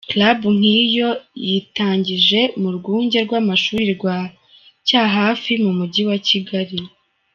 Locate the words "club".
0.09-0.39